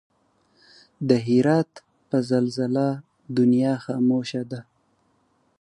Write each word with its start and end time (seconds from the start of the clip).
د 1.07 1.09
هرات 1.27 1.71
په 2.09 2.17
زلزله 2.29 2.87
دنيا 3.37 3.73
خاموش 3.85 4.31
ده 4.51 4.61